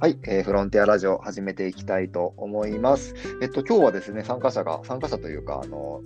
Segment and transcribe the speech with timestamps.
[0.00, 3.16] はい、えーフロンティアラジオ始めていきたいと思います。
[3.42, 6.02] えっと、今日はですね、参加者が、参加者というか、あの、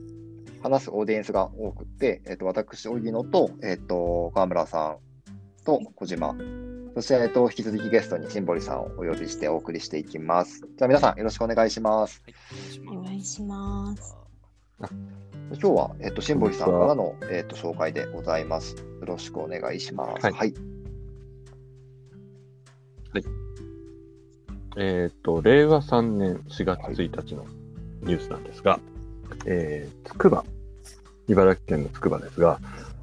[0.62, 6.34] 話すオーディエンスが多くて、えっと、私、荻野と、えっと、川村さんと小島、
[6.94, 10.60] そして、えっと、引き続きゲストにシンボリさんをお呼びしてお送りしていきます。
[10.60, 12.22] じゃあ、皆さんよろしくお願いします。
[12.88, 14.16] お願いします。
[14.80, 18.74] 今日は、えっと、シンボリさんからの、えっと、紹介でございます。
[18.74, 20.24] よろしくお願いします。
[20.24, 20.54] はいはい。
[24.76, 27.46] えっ、と、令和3年4月1日の
[28.02, 28.80] ニュースなんですが、
[29.46, 30.44] えー、つくば、
[31.28, 32.58] 茨城県のつくばですが、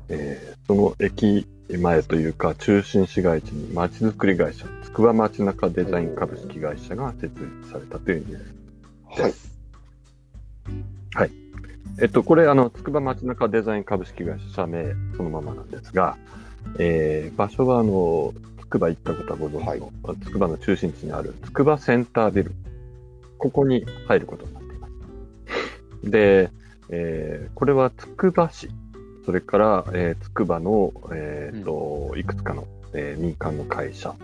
[0.09, 1.47] えーその駅
[1.79, 9.51] 前というか中心市街地に街づくり会社、つくば街中デザイン株式会社が設立されたというニュース。
[11.15, 11.31] はい。
[11.99, 16.17] えっと、これ、あの、つくば街中デザイン株式会社社名そのままなんですが、
[16.77, 22.53] えー場所は、あの、つくば行ったことはご存知の、つくばの中心地にあるつくばセンタービル。
[23.37, 23.85] ここに。
[24.07, 26.11] 入ることになっています。
[26.11, 26.49] で、
[26.89, 28.69] えーこれはつくば市、
[29.25, 34.15] それから、えーつくばの、えーと、いくつかの、えー民間の会社、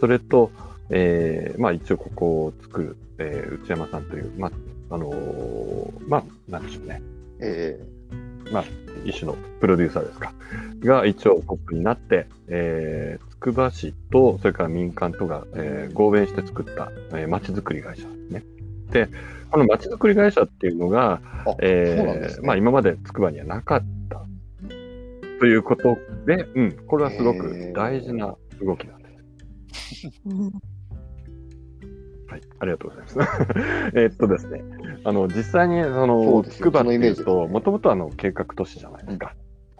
[0.00, 0.50] それと、
[0.90, 7.02] えーまあ一応ここを作る、えー内山さんという、まあ、あのーまあ、なんでしょうね。
[7.40, 7.78] え
[9.04, 10.32] 一種のプロデューサーですか。
[10.80, 18.44] が一応トップになって、えー、つくば市と、それから民間とが、えー合弁して作った、えー、街づくり会社ですね。
[18.90, 19.08] で、
[19.50, 22.42] この街づくり会社っていうのが、ー、あ、えそうなんですね。
[22.44, 24.20] ーまあ今までつくばにはなかった
[25.38, 29.08] ということで、うん、これはすごく大事な動きなんで
[29.88, 30.10] す。
[32.26, 33.18] うんはい、ありがとうございます。
[33.94, 34.62] えーっとですね、
[35.04, 39.34] あの、実際に、その、つくばのイメージと、もともとあの、計画都市じゃないですか。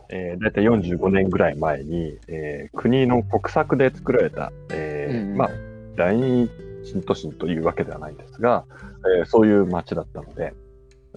[0.09, 5.51] えー、だいたい45年ぐらい前に、えー国の国策で作られた、えーうんうんまあ、
[5.97, 6.49] 第二
[6.85, 8.65] 新都心というわけではないんですが、
[9.19, 10.55] えーそういう街だったので、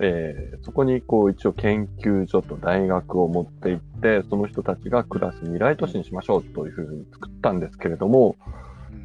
[0.02, 8.38] えーそこにこう一応研究所と大学を持って行って、その人たちが暮らす未来都市にしましょうというふうに作ったんですけれども、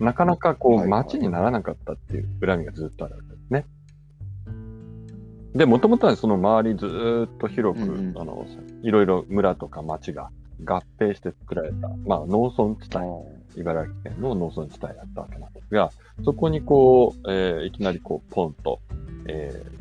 [0.00, 0.88] なかなかこうはい。
[0.88, 3.66] 街にならなかったっていう恨みがずっとあるわけですね。
[5.54, 8.18] で、もともとはその周りずーっと広く、うんうん。
[8.18, 8.46] あの、
[8.82, 10.30] いろいろ村とか町が
[10.64, 15.92] 合併して作られた、まあ農村地帯、茨城県の農村地帯だったわけなんですが、
[16.24, 18.80] そこにこう、えーいきなりこう、ポンと、
[19.26, 19.74] えー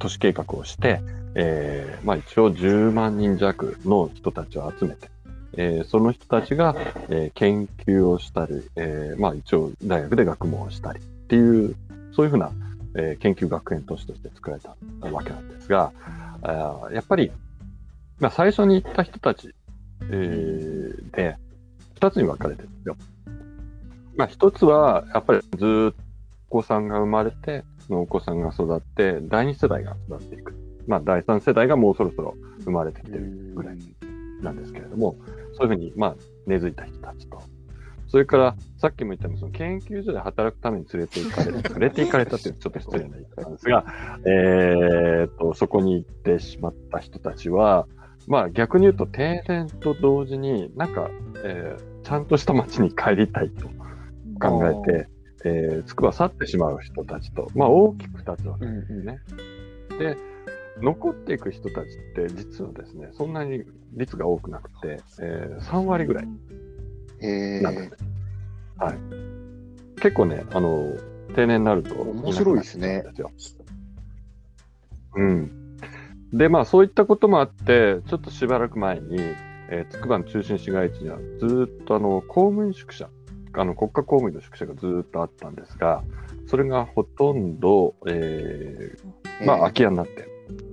[0.00, 1.00] 都市計画をして、
[1.34, 5.08] えーまあ一応10万人弱の人たちを集めて、
[5.56, 6.74] えーその人たちが、
[7.08, 11.74] えー研究をしたり、えーまあ一応大学で学問をしたりっていう、
[12.14, 12.50] そういうふうな、
[12.96, 14.76] えー研究学園都市として作られた
[15.10, 15.92] わけなんですが、
[16.42, 17.30] あやっぱり、
[18.18, 19.54] まあ最初に行った人たち、
[20.10, 21.36] えーで、
[21.94, 22.96] 二つに分かれてるんですよ。
[24.16, 25.94] まあ一つは、やっぱりずっと
[26.50, 30.54] お子さんが生まれて、そのお子さんが育って、第二世代が育っていく。
[30.86, 32.34] まあ第三世代がもうそろそろ
[32.64, 33.78] 生まれてきてるぐらい
[34.40, 35.16] なんですけれども、
[35.56, 36.16] そういうふうに、まあ、
[36.46, 37.42] 根付いた人たちと。
[38.08, 43.84] それから、さっきも言ったように、その研究所で働くために連れて行かれた、 連れて行かれたっていうちょっと失礼な言い方なんですが、
[44.24, 47.86] えーっと、そこに行ってしまった人たちは、
[48.26, 51.10] まあ逆に言うと定年と同時になんか、
[51.44, 53.66] えーちゃんとした街に帰りたいと
[54.38, 55.08] 考えて、
[55.44, 59.18] えー、つくば去ってしまう人たちと、まあ大きく二つわけうんですね。
[59.98, 60.16] で、
[60.82, 63.62] 残っていく人たちって実はですね、そんなに
[63.92, 66.28] 率が多くなくて、えー3割ぐらい。
[67.20, 67.96] えなんですね。
[68.78, 68.98] はい。
[70.00, 70.96] 結構ね、あの、
[71.34, 73.04] 定年になると面白いですね。
[75.16, 75.64] うん
[76.32, 79.18] でまあそういったこともあって、ちょっとしばらく前に、
[79.70, 83.08] えー、つくばの中心市街地にはずーっとあの、公務員宿舎、
[83.52, 86.02] あの、国家公務員の宿舎がずーっとあったんですが、
[86.46, 89.46] それがほとんど、えー。
[89.46, 90.28] まあ、空き家になって、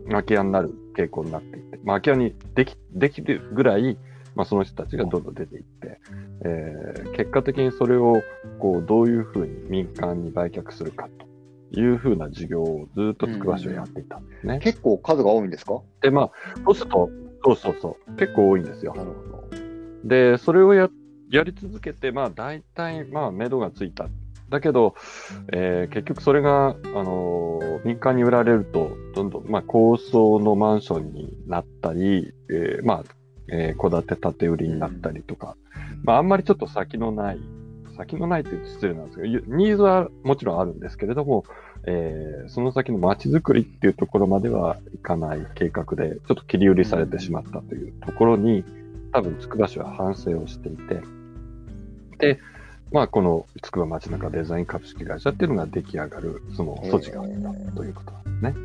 [0.08, 3.98] 空き家になる傾向になっていて、まあ、空き家にでき、できるぐらい、
[4.36, 6.00] まあ、その人たちがどんどん出ていって、
[6.44, 8.22] えー結果的にそれを、
[8.60, 11.08] こう、どういうふうに民間に売却するか
[11.72, 14.60] というふうな事業をずっとつくば市はやっていたんですね。
[14.64, 15.82] 結構数が多いんですか？
[16.02, 16.32] で、まあ、
[16.66, 17.10] そうすると、
[17.44, 18.94] そうそうそう、結構多いんですよ。
[18.96, 19.44] なるほど。
[20.06, 20.90] で、それをや、
[21.30, 24.08] やり続けて、まあ、大体、まあ、目処がついた。
[24.52, 24.96] だけど、
[25.52, 33.04] えー結局それが、あのー民間に売られると、どんどん、まあ、高層のマンションになったり、えーまあ、
[33.52, 35.56] えー戸建て建て売りになったりとか、
[36.04, 37.40] まあ、あんまりちょっと先のない、
[37.98, 41.46] 先のないって言うと失礼なんですけど、ゆニーズはもちろんあるんですけれども、
[41.88, 48.64] えーその先の街づくりっていうところまではいかない計画で、ちょっと切り売りされてしまったというところに、
[49.14, 51.02] 多分、つくば市は反省をしていて、
[52.18, 52.40] で、
[52.92, 58.56] まあ、このつくば街中デザイン株式会社っていうのが出来上がる、その措置があったということなんですね。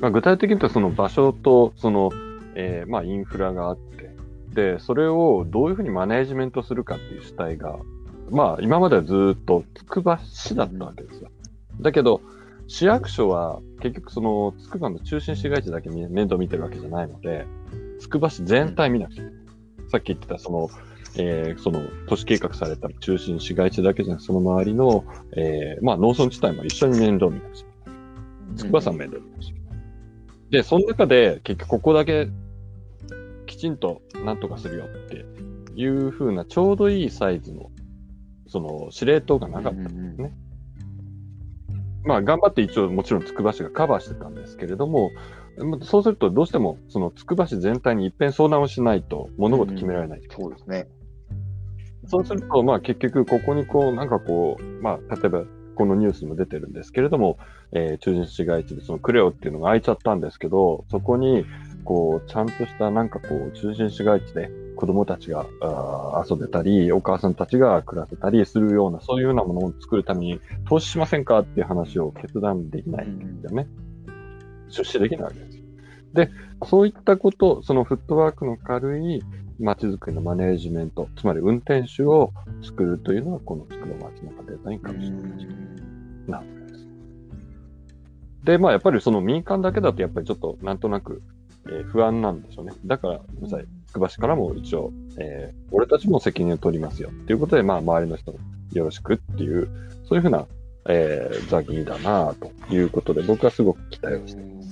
[0.00, 2.10] まあ、具体的に言うと、その場所と、その、
[2.54, 4.14] えー、まあ、インフラがあって、
[4.54, 7.78] で、それをどういうふうにマネージメントするかっていう主体が、
[8.30, 11.30] まあ、今まではずっとつくば市だったわけですよ。
[11.80, 12.20] だけど、
[12.66, 17.46] 市役所は結局そのつくばの中心市街地だけ面倒見てるわけじゃないので、
[17.98, 19.24] つくば市全体見なくちい。
[19.88, 20.70] さっき言ってたその、
[21.16, 25.04] えー、その都市計画された中心市街地だけじゃなくその周りの、
[25.36, 27.96] えー、まあ農村地帯も一緒に面倒見なくちゃいけな
[28.52, 28.56] い。
[28.56, 29.80] つくばさん面倒見なくちゃいけない。
[30.50, 32.28] で、その中で結局ここだけ
[33.46, 35.24] きちんとなんとかするよって
[35.74, 37.70] いうふうなちょうどいいサイズの
[38.46, 40.14] その司令塔がなかったんですね。
[40.18, 40.44] うんうん
[42.04, 45.10] まあ、頑張って一応もちろんつくば市がカバーしてたんですけれども、
[45.82, 50.86] そうするとどうしてもそのつくば市全体に一遍相談をしないと物事決められない、うん、そうですね。
[52.06, 57.38] そうすると、まあ結局ここにこう、なんかこう、まあ例えばこのニュースにも出てるんですけれども、
[57.72, 61.44] えー、中心市街地でそのクレオっていうのが開いちゃったんですけど、そこに
[61.84, 73.66] こう、ちゃんとしたなんかこう、中心市街地で子供たちがあ遊べたり、お母さんたちが暮らせたりするような、そういうようなものを作るために投資しませんかっていう話を決断できないんですよね。
[74.68, 75.64] 出資できないわけですよ。
[76.14, 76.30] で、
[76.64, 79.22] そういったこと、そのフットワークの軽い
[79.60, 85.20] 街づくりのマネージメント、つまり運転手を作るというのが、このつくば街中デザインかもしれない
[86.26, 86.88] なです。
[88.44, 91.22] で、まあやっぱりその民間だけだとやっぱりちょっとなんとなく、
[91.66, 92.72] えー、不安なんでしょうね。
[92.84, 93.66] だから、ごめんなさい。
[93.94, 98.38] くば市からも一応、えー、俺たちも責任を取りますよっていうことで、まあ、周りの人も
[98.72, 99.68] よろしくっていう、
[100.06, 100.46] そういうふうな、
[100.88, 104.63] えー、座議だなということで、僕はすごく期待をしています。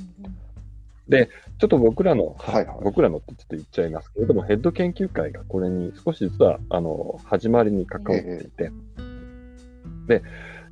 [1.12, 1.28] で、
[1.58, 8.72] ちょっと僕らの、はいはい、僕らのってちょっと言っちゃいますけれども、ヘッド研究会がこれに少し実は、あの、始まりに関わっていて、
[10.06, 10.22] で、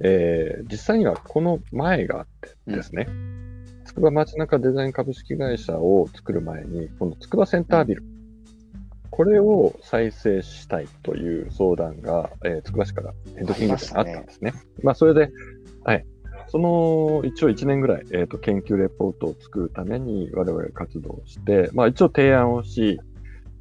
[0.03, 3.07] えー、実際にはこの前があってですね、
[3.85, 8.03] つくば街中デザイン株式会社を作る前に、このつくばセンタービル、
[9.11, 14.53] これを再生したいという相談が、えー、つくば市からヘッドキングにあったんですね。
[14.53, 14.67] まね。
[14.85, 15.31] まあ、それで、
[15.85, 16.07] はい。
[16.51, 23.01] その、一応1年ぐらい、えっ、ー、と、研究レポートを作るために我々活動して、まあ一応提案をし、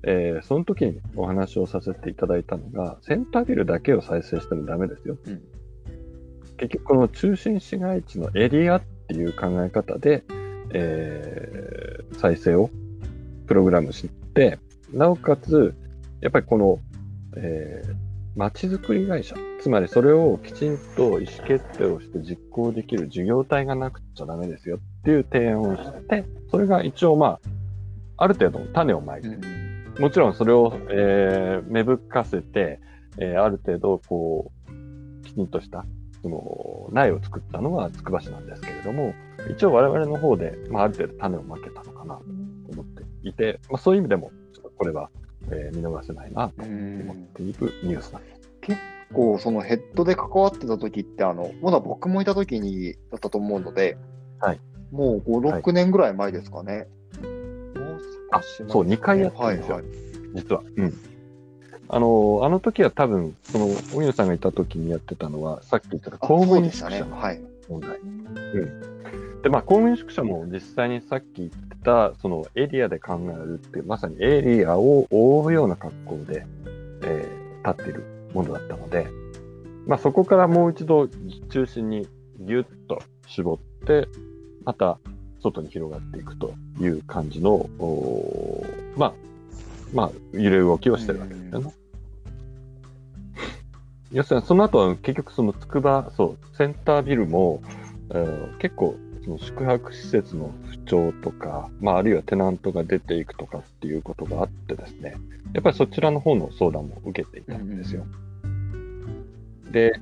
[0.03, 5.18] えー、その時にお話をさせていただいたのが、センタービルだけを再生してもダメですよ。
[5.27, 5.41] うん、
[6.57, 10.24] 結局、この中心市街地のエリアっていう考え方で、
[10.74, 12.71] えー、再生を
[13.45, 14.57] プログラムして、
[14.91, 15.75] なおかつ、
[16.21, 16.80] やっぱりこの、
[17.38, 27.39] えー、街づくり会社、つまりそれをきちんと意思決定をして実行できる事業体がなくちゃダメですよっていう提案をして、それが一応まあ、
[28.17, 29.29] ある程度種をまいて、
[29.99, 32.79] もちろんそれを、えー、芽吹かせて、
[33.17, 35.85] えー、ある程度こう、きちんとした、
[36.21, 39.13] その、苗を作ったのがつくば市なんですけれども、
[39.51, 42.23] 一応我々の方で、まあ、ある程度種をまけたのかなと
[42.71, 44.31] 思っていて、まあ、そういう意味でも、
[44.77, 45.09] これは、
[45.51, 48.50] えー、見逃せないなと思っているニュースなんです。
[48.62, 48.80] 結
[49.13, 53.98] 構、そのヘッドで関わってた時って、あの、まだ僕もいた時にだったと思うので、
[54.40, 54.60] はい。
[54.92, 56.88] もう5、6年ぐらい前ですかね。
[58.31, 59.75] あ、そう、2回やったんですよ。
[59.75, 59.94] はいはい、
[60.36, 60.63] 実は。
[60.75, 60.94] うん。
[61.91, 67.10] あの、あの時は多分、その、荻野さんがいた時にやってたのは、さっき言った公務員宿舎の問題。
[67.10, 67.41] うね、はい、
[68.56, 69.18] うん。
[69.43, 76.46] で、まあ、公務員宿舎も実際にさっき言ってた、そのエリアで考えるっていう、まさにエリアを覆うような格好で、
[77.03, 78.03] えー、立っている
[78.34, 79.08] ものだったので、
[79.88, 82.08] まあ、そこからもう一度中心に
[82.39, 84.08] ギュッと絞って、
[84.65, 85.00] また
[85.41, 87.69] 外に広がっていくという感じの、
[88.98, 89.13] まあ、
[89.93, 91.74] まあ、揺れ動きをしてるわけですよね。
[94.12, 97.62] 要するに、その後は結局その筑波、そう、センタービルも、
[98.10, 105.15] えー、結構その宿泊施設の不調とか、まあ、あるいはテナントが出ていくとかっていうことがあってですね、
[105.53, 108.05] やっぱりそちらの方の相談も受けていたんですよ。
[109.71, 109.99] で、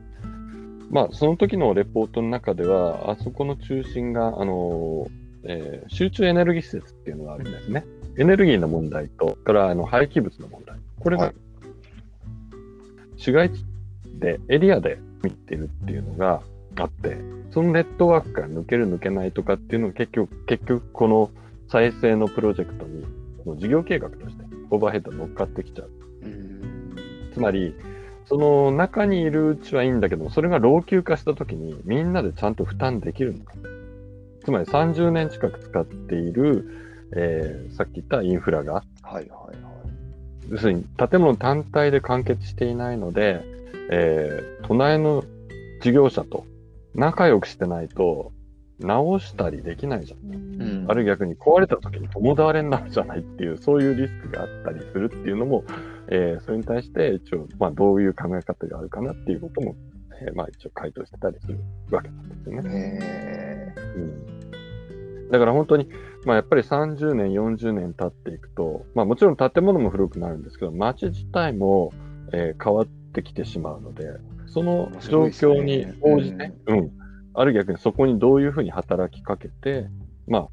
[0.90, 5.08] まあ、その時のレポートの中では、あそこの中心が、あの、
[5.44, 7.86] えー、集中エネルギー施設っていうのがあるんですね。
[8.18, 10.78] エネルギーの問題と、からあの廃棄物の問題。
[11.00, 11.34] これが、
[13.18, 13.66] 市街地
[14.20, 16.42] で、エリアで見てるっていうのが
[16.78, 17.18] あって、
[17.52, 21.32] そのネットワークから抜ける抜けないとかっていうのが結局、結局この
[21.70, 23.06] 再生のプロジェクトに、
[23.46, 25.92] の事業計画としてオーバーヘッド乗っかってきちゃう。
[27.34, 27.76] つまり、
[28.26, 33.54] その中にいるうちはいいんだけども、それが老朽化した時にみんなでちゃんと負担できるのか。
[34.44, 36.66] つまり30年近く使っている、
[37.16, 38.82] えー、さっき言ったインフラが、は
[39.12, 39.58] いはいはい。
[40.50, 43.44] 要するに建物単体で完結していないので、
[43.92, 45.24] えー、隣の
[45.82, 46.46] 事業者と
[46.98, 48.34] 仲良くしてないと、
[48.80, 50.34] 直したりできないじゃん。
[50.34, 55.64] うんあるいは逆に壊れた時に共倒れになるじゃないっていう、そういうリスクがあったりするっていうのも、
[56.10, 59.76] えーそれに対して一応、まあどういう考え方があるかなっていうことも、
[60.22, 61.60] えーまあ一応回答してたりする
[61.92, 63.00] わけなんですよね。
[63.04, 65.90] えうんだから本当に、
[66.26, 71.92] まあやっぱり30年、40年経っていくと、まあもちろん建物も古くなるんですけど、街自体も、
[72.32, 74.06] えー変わってきてしまうので、
[74.58, 76.92] その状況に応じて、うん、
[77.34, 79.88] ある逆にそこにどういうふうに働きかけて、
[80.28, 80.48] まあ、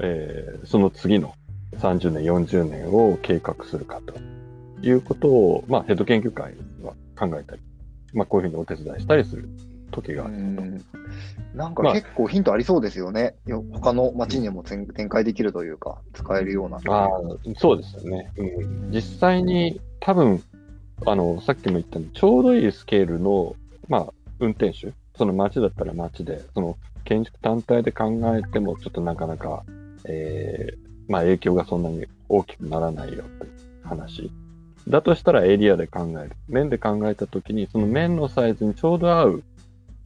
[0.00, 1.34] えーその次の
[1.78, 4.14] 30年、40年を計画するかと
[4.86, 7.62] いうことを、まあヘッド研究会は考えたり、
[8.12, 9.48] まあこういうふうにお手伝いしたりする
[9.90, 10.38] 時があると。
[10.40, 10.84] うん
[11.54, 13.34] なんかまあ結構ヒントありそうですよね。
[13.46, 16.78] よ他の街にも展展開できるというか、使えるような。
[16.88, 17.10] ああ、
[17.58, 18.32] そうですよね。
[18.38, 18.42] う
[18.88, 20.42] ん、実際に多分、
[21.06, 23.56] あの、さっきも言ったように、ちょうどいいスケールの、
[23.88, 24.06] まあ、
[24.38, 29.64] 運転手、その街だったら街で、その建築単体で考えても、ちょっとなかなか、
[30.04, 30.76] えー
[31.08, 33.52] まあ、影響がそんなに大きくならないよっていう
[33.84, 34.30] 話。
[34.88, 36.36] だとしたらエリアで考える。
[36.48, 39.42] 面で考えたときに、その面のサイズにちょうど合う、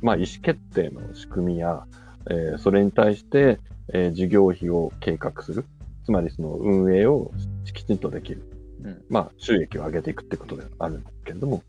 [0.01, 1.85] まあ、意思決定の仕組みや、
[2.29, 3.59] えーそれに対して、
[3.93, 5.65] えー事業費を計画する。
[6.05, 7.33] つまりその運営を
[7.73, 8.43] きちんとできる。
[8.85, 9.05] うん。
[9.09, 11.63] まあ、収益を上げていくってことではあるんですけれども、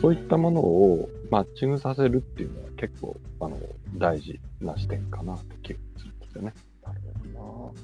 [0.00, 3.58] そういったものをマッチングさせるっていうのは結構、あの、
[3.96, 6.54] 大事な視点かなって気がするんですよね。
[6.84, 7.00] なる
[7.34, 7.80] ほどな。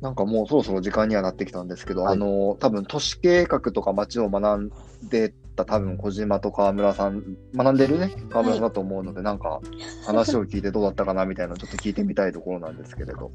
[0.00, 2.14] なんかもうそろそろ時間にはなってきたんですけど、はい。
[2.14, 4.70] あの、多分都市計画とか街を学ん
[5.10, 7.22] でた多分小島と川村さん、
[7.54, 9.60] 学んでるね、川村さんだと思うので、なんか
[10.06, 13.30] 話を聞いてどうだったかなみたいなのちょっと聞いてみたいところなんですけれど、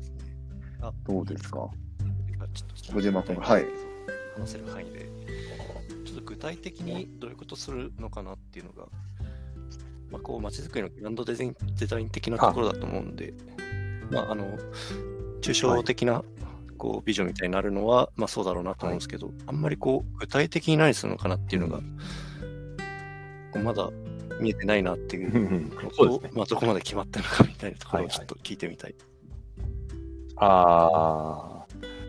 [0.81, 1.69] あどうですか？
[2.93, 3.65] 小島君はい
[4.39, 5.09] 話せる範囲で、
[6.05, 8.87] ちょっと具体的にどういうことするのかなっていうのが、
[10.11, 13.33] まあ、こう、街づくりのグランドデザインデザイン的なところだと思うんで、
[14.11, 14.57] まあ、あの、
[15.41, 16.23] 抽象的な、
[16.77, 21.83] こうビジョンみたいになるのは、まあそうだろうなと思うんですけど、あんまりこう、具体的に何するのかなっていうのが、こ
[23.55, 23.89] うまだ
[24.39, 26.31] 見えてないなっていうのと、 ね。
[26.33, 28.95] まあどこまで決まったのかみたいなところをはいはいちょっと聞いてみたい。
[30.37, 30.89] あ
[31.53, 31.54] あ、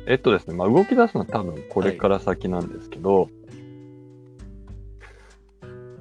[0.07, 3.29] えっとですね、まあ、動き出すのは多分これから先なんですけど、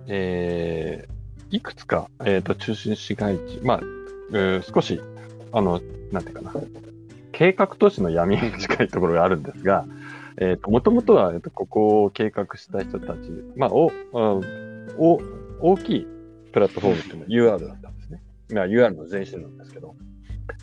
[0.08, 3.80] えー、いくつか、えっ、と、中心市街地、まあ、
[4.32, 5.02] えー少し、
[5.52, 5.82] あの、
[6.12, 6.54] なんていうかな、
[7.32, 9.86] 計画都市の闇に近いところがあるんですが、
[10.38, 14.40] えっ、と、もともとは、えっと、ここを計画した人たち、まあ、お、あ
[15.00, 15.20] お、
[15.62, 16.08] 大きい
[16.52, 18.22] プラットフォームっていうのは UR だったんですね。
[18.54, 19.96] まあ、UR の前身なんですけど。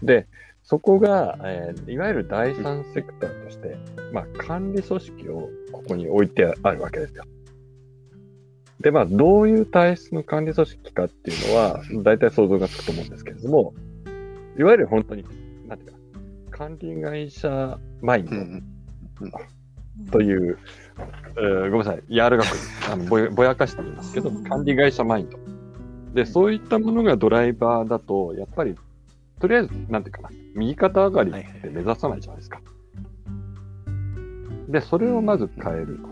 [0.02, 0.28] で、
[0.62, 3.76] そこが、えーいわゆる第三セクターとして、
[4.12, 7.24] まあ、管理組織をここに置いてあるわけですよ。
[8.80, 13.74] で、まあ、どういう体質の管理組織かっていうのは、大体想像がつくと思うんですけれども、
[14.58, 15.24] いわゆる本当に、
[15.66, 15.98] なんていうか、
[16.50, 18.62] 管理会社マインドうん
[20.10, 20.58] という、
[21.36, 22.46] えーごめんなさい、柔らかく
[22.90, 25.38] あのぼやぼやかして言いますけど、管理会社マインド。
[26.14, 28.74] で、そういったものがドライバーだと、やっぱり、
[29.42, 32.60] とりあえず、なんていうかな、右肩上がりって目指さないじゃないですか。
[34.68, 36.08] で、それをまず変えると。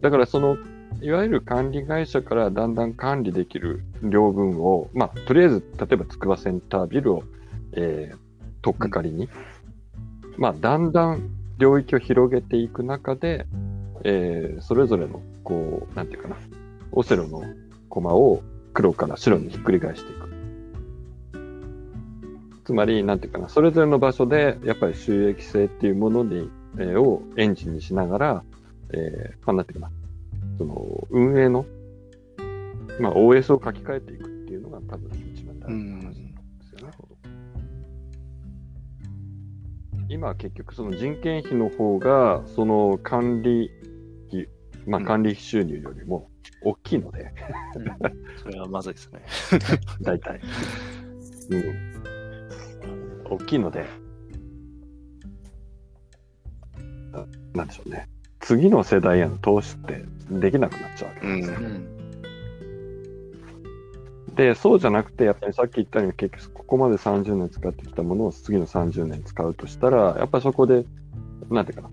[0.00, 0.56] だから、その、
[1.02, 7.24] いわゆる管理会社からだんだん管理できる領分を、まあ、とりあえず、例えば、筑波センタービルを、
[7.72, 8.18] えー、
[8.62, 9.28] 取っかかりに、
[10.38, 13.44] まあ、だんだん領域を広げていく中で、
[14.04, 16.36] えーそれぞれの、こう、なんていうかな、
[16.92, 17.42] オセロの
[17.90, 20.27] 駒を黒から白にひっくり返していく。
[22.68, 28.44] つまり、なんていうかな、それぞれの場所で、やっぱり収益性っていうものに、えーをエンジンにしながら、
[28.92, 29.92] えーまあ、なんていうかな、
[30.58, 31.64] その、運営の、
[33.00, 36.20] まあ、OS を書き換えていくっていうのが多分一番大事な話なんで
[36.60, 36.94] すよね。
[40.10, 43.70] 今は結局その人件費の方が、その管理
[44.28, 44.46] 費、
[44.86, 46.28] まあうん管理費収入よりも
[46.62, 47.32] 大きいので、
[48.42, 49.22] それはまずいですね。
[50.04, 50.38] 大体。
[51.48, 52.17] うん。
[53.30, 53.86] 大きいので、
[57.12, 58.08] あなんでしょうね。
[58.40, 61.48] 次の世代への投資ってできなくなっちゃうわけうんう。
[61.48, 61.98] ん。
[64.34, 70.84] で、そうじゃなくて、やっぱりさっき言ったように、結局ここまで30年使ってきたものを次の30年使うとしたら、やっぱりそこで、
[71.50, 71.90] なんていうかな、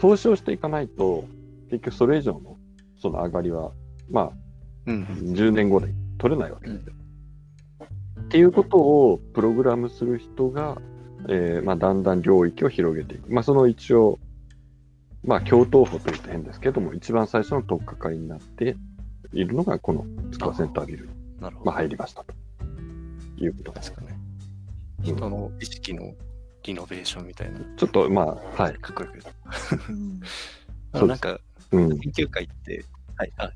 [0.00, 1.24] 投資をしていかないと、
[1.70, 2.56] 結局それ以上の
[3.00, 3.72] その上がりは、
[4.10, 4.30] まあ、
[4.86, 5.04] うん。
[5.34, 5.88] 10年後で
[6.18, 6.94] 取れないわけですよ。
[8.34, 10.82] っていうことをプログラムする人が、
[11.28, 13.32] えーまあ、だんだん領域を広げていく。
[13.32, 14.18] まあ、その一応、
[15.22, 18.74] まあ、共闘法と言って変ですけども、一番最初の取っかかりになって
[19.32, 21.12] いるのが、この筑波センタービルに。
[21.40, 22.34] まあ、入りましたと
[23.36, 24.04] いうことです確。
[24.04, 24.18] かね。
[24.18, 26.12] うん人の意識の
[26.64, 27.60] リノベーションみたいな。
[27.76, 28.74] ちょっと、まあ、はい。
[28.78, 28.96] かっ
[30.92, 31.38] こ なんか、
[31.70, 32.00] うん。
[32.00, 32.84] 研究会って、
[33.16, 33.52] はい、あ、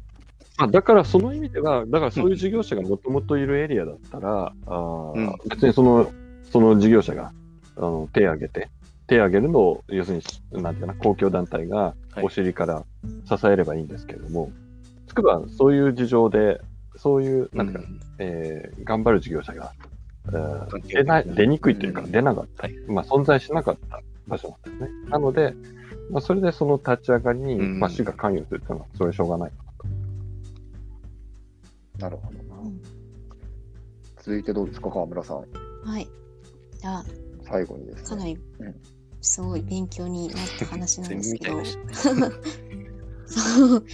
[0.59, 5.37] まあ、だからその意味では、だからそういう事業者がもともといるエリアだったら、あーうん。
[5.49, 6.11] 別にその、
[6.51, 7.33] その事業者が
[7.77, 8.69] あの手を挙げて、
[9.07, 10.21] 手を挙げるのを、要する
[10.53, 12.25] に、なんていうかな、公共団体がはい。
[12.25, 12.85] お尻から
[13.25, 14.51] 支えればいいんですけれども、
[15.07, 16.61] つくばそういう事情で、
[16.97, 18.01] そういう、なんていうか、うん。
[18.19, 19.73] えー頑張る事業者が、
[20.27, 21.25] えー出ない。
[21.25, 22.11] 出にくいというか、うん。
[22.11, 22.75] 出なかった、はい。
[22.89, 25.11] まあ、存在しなかった場所なんですね。
[25.11, 25.55] なので、
[26.11, 27.79] まあ、それでその立ち上がりに、うん。
[27.79, 29.53] まあ、市が関与するというのは、それはしょうがない。
[31.99, 32.61] なるほどな。
[32.63, 32.81] うん
[34.29, 35.37] 続いてどうですか、川村さん。
[35.37, 36.07] はい。
[36.79, 37.05] じゃあ、
[37.47, 38.09] 最後にですね。
[38.09, 38.75] かなりうん
[39.21, 41.65] すごい勉強になった話なんですけど。
[43.27, 43.85] そう。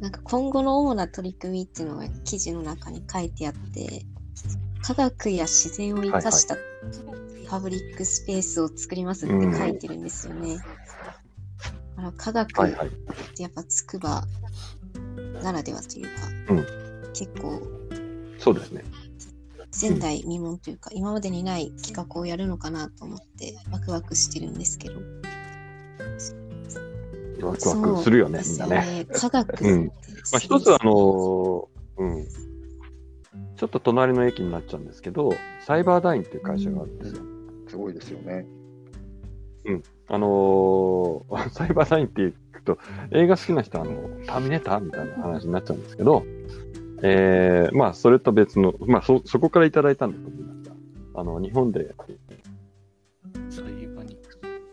[0.00, 4.04] なんか今後の主な取り組みっていうのが記事の中に書いてあって、
[4.82, 6.56] 科学や自然を生かした
[7.48, 10.58] パブリックスペースを作りますって書いてるんですよね。
[11.96, 12.54] あの科学っ。
[13.34, 14.26] てやっぱつくば
[15.42, 16.10] ならではというか、
[16.50, 16.79] うん
[17.14, 17.60] 結構
[18.38, 18.84] そうですね。
[19.80, 24.96] 前代未聞というか、今までにない企画をやるのかなと思ってワクワクしてるんですけど。
[27.46, 29.06] ワクワクするよね、みんなね。
[29.12, 29.92] 科学うんま
[30.34, 31.66] あ、一つは、あのー
[31.98, 32.26] うん。
[33.56, 35.30] ちょっと隣の駅になっちゃうんですけど、
[35.66, 37.22] サイバーダインっていう会社があるんですよ。
[37.68, 38.46] すごいですよね。
[40.08, 42.78] あのー サイバーダインって聞くと、
[43.12, 43.92] 映画好きな人は、あの、
[44.26, 46.24] ターミネーターみたいな話になっちゃうんですけど、
[47.02, 51.94] えー、まあ、それと別の、まあ、そ、そこからいただいたんだと思いますが、あの、日本で、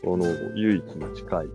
[0.04, 1.48] この唯一の近い、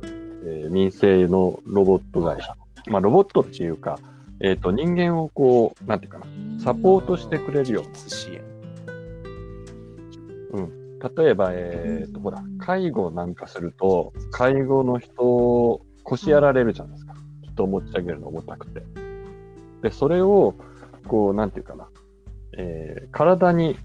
[0.45, 2.57] えー民生のロボット会社。
[2.87, 3.99] まあ、ロボットっていうか、
[4.41, 6.27] えっ、と、人間をこう、なんていうかな、
[6.61, 8.53] サポートしてくれるような支援。
[11.17, 17.15] 例えば、えーと、ほら、介護なんかすると、介護の人を、腰やられるじゃないですか。
[17.43, 18.83] 人を持ち上げるの重たくて。
[19.83, 20.55] で、それを、
[21.07, 21.89] こう、なんていうかな、
[22.57, 23.77] えー体に、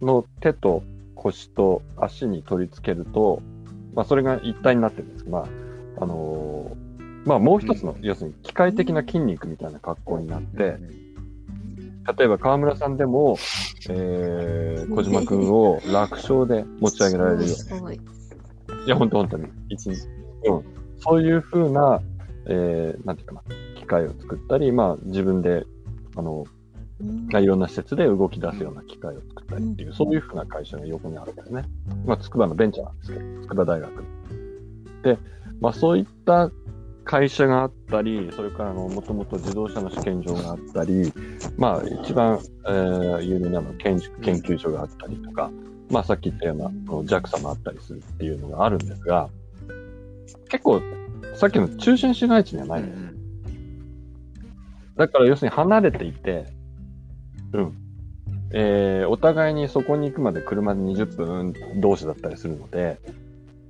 [0.00, 0.82] の手と
[1.14, 3.40] 腰と足に取り付けると、
[3.94, 5.44] まあ、それが一体になってるんですまあ、
[6.02, 6.92] あのー
[7.24, 10.78] まあ、もう一つの、要するに機械的な筋肉みたいな格好になって、
[12.18, 13.36] 例えば川村さんでも、
[13.88, 17.94] えー、小島くんを楽勝で持ち上げられるよ すごい。
[17.94, 19.46] いや、本当本当に。
[19.68, 20.08] 一日。
[20.48, 20.62] うん。
[20.98, 22.00] そういうふうな、
[22.46, 23.42] えー、なんていうかな、
[23.76, 25.64] 機械を作ったり、まあ、自分で、
[26.16, 26.44] あの、
[27.00, 31.64] うんいろんな施設で動き出すような機械を作ったりっていう、そういうふうな会社が横にあるんですね。
[32.06, 33.92] まあ、筑波のベンチャーなんですけど、筑波大学。
[35.02, 35.18] で、
[35.60, 36.52] まあ、そういった
[37.04, 41.12] 会社があったり、それからあの、もともと自動車の試験場があったり、
[41.56, 45.50] まあ、一番、えー有名なのは建築研究所があったりとか、
[45.90, 49.28] まあ、さっき言ったような、JAXA もあったりするっていうのがあるんですが、
[50.48, 50.80] 結構、
[51.42, 52.94] さっきの中心市街地にはないのよ。
[54.96, 56.46] だから要するに離れていて、
[57.52, 57.76] うん。
[58.52, 63.00] えー、お互いにそこに行くまで車で20分同士だったりするので、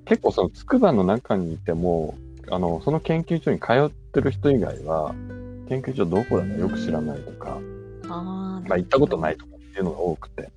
[0.05, 2.15] 結構その筑波の中にいても、
[2.51, 5.15] あの、その研究所に通ってる人以外は、
[5.71, 7.59] 研究所どこだかよく知らないとか、
[8.07, 10.51] まあ行ったことないとかっていうのが多くて、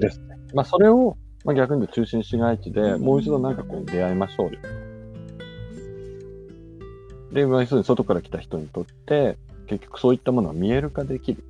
[0.00, 0.38] ですね。
[0.54, 4.93] まあそれを、まあ逆に言うと中心市街地でもう一度なんかこう出会いましょうよ。
[7.34, 11.44] で、まあ要するに外から来た人にとって、結局そういったものが見える化できる。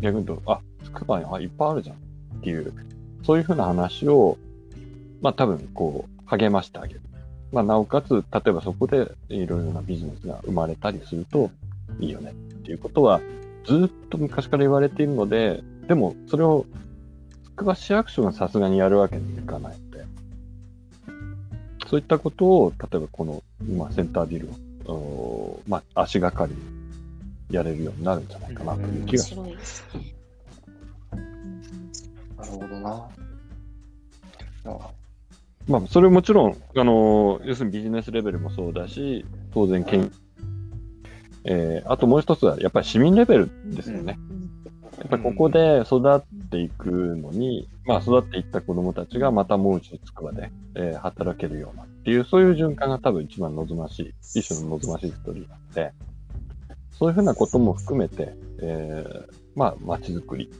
[0.00, 2.72] 逆に言うと、あ、つくばにあいっぱいあるじゃんっていう、
[3.24, 4.38] そういうふうな話を、
[5.20, 7.00] まあ多分こう励ましてあげる。
[7.52, 11.50] まあなおかつ、例えばそこでいろいろなビジネスが生まれたりすると
[12.00, 13.20] いいよねっていうことは、
[13.66, 16.64] ずっと昔から言われているので、でもそれを
[17.44, 20.04] つくば市役所がさすがにやるわけにいかないので、
[21.88, 24.50] そういったことを、例えばこの今センタービルを、
[24.86, 26.60] おーまあ足がかりに
[27.50, 30.14] やれるようになるんじゃないかなという気面がし白いですね。
[32.36, 33.08] なるほどな。
[34.66, 34.90] あ
[35.68, 40.12] まあ、それもちろん、あの要するにビジネスレベルもそうだし、当然研、
[41.44, 44.16] えーあともう一つは、やっぱり市民レベルですよね。
[44.30, 44.35] うん
[44.98, 55.92] やっぱりここで育っていくのに、まあ育っていった子供たちがまたもう一度つくばで、えー働けるようなっていう、そういう循環が多分一番望ましい、一種の望ましいストーリーなので、
[56.92, 60.50] そういうふうなことも含めて、えーまあ街づくり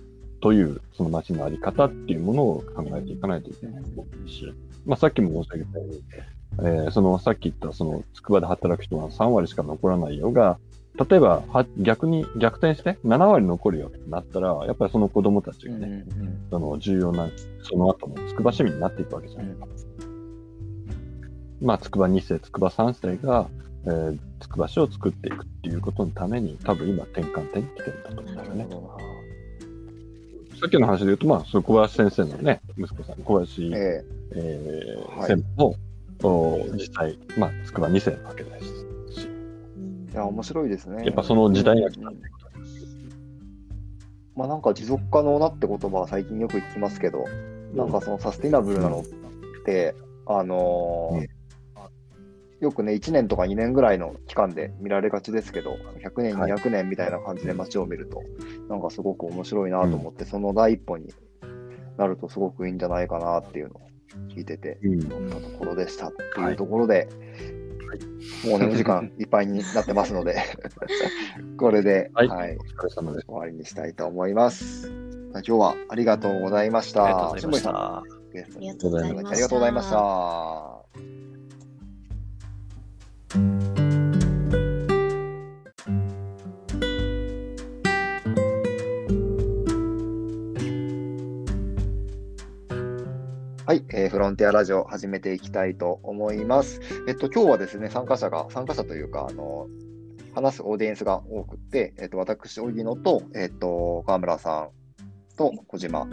[0.40, 3.84] という、その街のあり方っていうものを考えていかないといけない
[4.28, 4.52] し、
[4.84, 6.02] まあさっきも申し上げたように、
[6.58, 10.58] えーそのさっき言ったその筑波で働く人が3割しか残らないよが、
[10.98, 16.04] 例えばは逆に逆転して7割残るよってなったら、やっぱりその子供たちがね、
[16.50, 17.28] その重要な、
[17.62, 19.92] その後の筑波市民になっていくわけじゃないですか。
[21.60, 23.48] まあ、筑波2世、筑波3世が、
[23.84, 28.66] えー、筑波市を作っていくっていうことのために、多分今転換点に来てるんだと思うんですよね。
[30.58, 34.96] さっきの話で言うと、まあ、その小林先生のね、息子さん、小林、ええ。
[35.14, 35.28] ーはい。
[35.28, 35.76] 先生も、
[36.22, 38.75] お実際、まあ、筑波2世なわけです
[40.16, 41.04] いや、面白いですね。
[41.04, 42.08] やっぱその時代が来た。
[42.08, 42.16] うん。
[44.34, 47.26] まあなんか持続可能なって言葉は最近よく聞きますけど、
[47.74, 49.04] なんかそのサスティナブルなのっ
[49.66, 51.26] て、あのーうん。
[52.60, 56.52] よくね、1年とか2年ぐらいの期間で見られがちですけど、100年、はい。
[56.52, 58.22] 200年みたいな感じで街を見ると、
[58.70, 61.12] なんかすごく面白いなと思って、その第一歩に
[61.98, 63.80] なるとすごくいいんじゃないかなっていうのを
[64.30, 65.12] 聞いてて、うん。
[65.12, 67.06] 思ったところでしたっていうところで、
[68.44, 70.36] もうね、お時間いっぱいになってますので、
[71.58, 73.26] これで、はいはい、お疲れ様です。
[73.26, 74.90] 終わりにしたいと思います。
[75.32, 77.32] 今日はありがとうございましありがとうた。
[77.34, 77.70] ございました。
[77.70, 79.30] さんゲストありにがとうございました。
[79.30, 79.90] ありがとうございまし
[83.72, 83.75] た。
[93.66, 96.80] はい、えーフロンティアラジオ始めていきたいと思います。
[97.08, 99.66] えっと、今日はですね、参加者が、参加者というか、あの、
[100.36, 104.70] 話すオーディエンスが多くって、えっと、私、荻野と、えっと、川村さ
[105.02, 106.06] んと小島、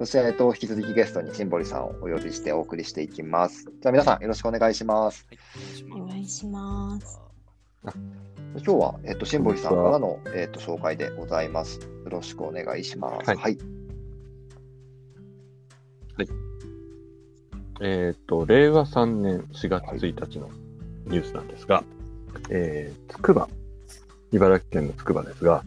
[0.00, 3.66] そして、えっと、引き続きゲストにシンボリさんをお呼びしてお送りしていきます。
[3.80, 5.24] じゃあ皆さんよろしくお願いします。
[5.88, 7.20] はい、お願いします。
[8.56, 11.78] 今日は、えっと、シンボリさんからの、えっと、紹介でございます。
[11.78, 13.28] よろしくお願いします。
[13.28, 13.58] はいはい。
[17.80, 20.50] えっ、と、令和3年4月1日の
[21.06, 21.84] ニュースなんですが、
[22.50, 23.48] えー、つくば、
[24.32, 25.62] 茨城県のつくばですが、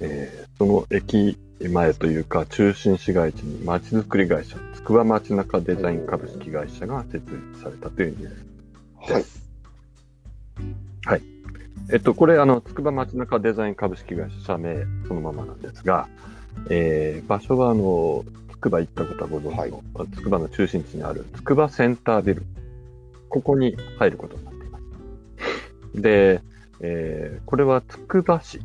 [0.00, 9.42] えーその駅前というか中心市街地にまちづくり会社、つくば街中デザイン株式会社が設立されたというニュース。
[11.04, 11.22] はい。
[11.92, 16.08] えっと、これ、あの、つくば街中デザイン株式会社社名そのままなんですが、
[16.70, 22.44] えー場所は、あの、つくば行ったことはご存知の、つくばの中心地にあるつくばセンタービル。
[23.28, 26.02] ここに入ることになっています。
[26.02, 26.40] で、
[26.80, 28.60] えーこれはつくば市、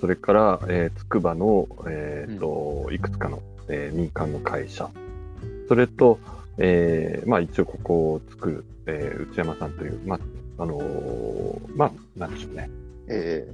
[0.00, 4.90] それから、えーつくばの、えーと、いくつかの、えー民間の会社、
[5.68, 6.18] それと、
[6.58, 12.70] えーまあ一応ここを作る、えー内山さんという、まあ、あのーまあ、なんでしょうね。
[13.08, 13.46] え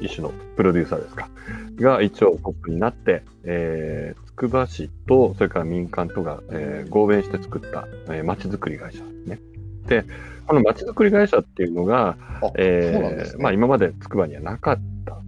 [0.00, 1.28] 一種のプロデューサーですか。
[1.76, 9.40] が一応トップになって、えー、つくば市と、それから民間とが、えー合弁して作った、えー、街づくり会社ですね。
[9.86, 10.04] で、
[10.46, 12.16] この街づくり会社っていうのが、
[12.56, 13.38] えそうなんですね。
[13.38, 15.22] ーまあ今までつくばにはなかった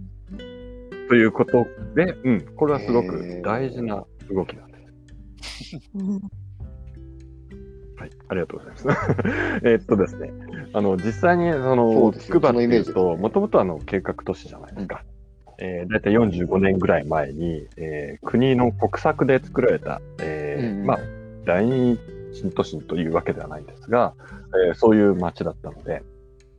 [1.07, 1.65] ということ
[1.95, 4.77] で、うん、これはすごく大事な動きなんで
[5.63, 5.81] す。
[5.95, 6.21] うん
[7.97, 8.87] はい、ありがとうございます。
[9.65, 10.31] えーっとですね、
[10.73, 15.03] あの、実際に、その、つくばってそのイメージいうと、もともとあの、計画都市じゃないですか。
[15.59, 20.99] えー、だいたい45年ぐらい前に、えー国の国策で作られた、えーうんまあ、
[21.45, 21.97] 第二
[22.33, 24.13] 新都心というわけではないんですが、
[24.67, 26.03] えーそういう街だったので、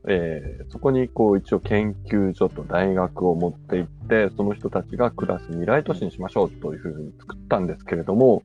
[0.09, 8.43] えーそこにこう一応研究所と大学を持って行って、その人たちが暮らす未来都市にしましょうというふうに作ったんですけれども、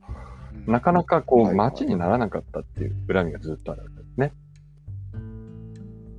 [0.67, 1.57] なかなかこうはいはい。
[1.57, 3.97] 街にならなかったっていう恨みがずっとあるです。
[3.97, 4.02] ね。